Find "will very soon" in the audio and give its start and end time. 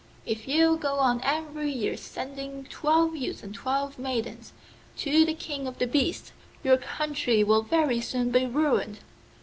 7.43-8.31